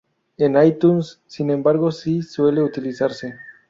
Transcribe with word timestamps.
En 0.37 0.57
iTunes, 0.63 1.21
sin 1.27 1.51
embargo, 1.51 1.91
sí 1.91 2.23
suele 2.23 2.63
utilizarse. 2.63 3.35